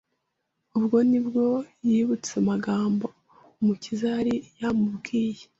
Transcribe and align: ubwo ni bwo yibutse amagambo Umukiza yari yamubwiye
ubwo 0.77 0.97
ni 1.09 1.19
bwo 1.25 1.47
yibutse 1.87 2.31
amagambo 2.41 3.05
Umukiza 3.59 4.05
yari 4.15 4.35
yamubwiye 4.61 5.43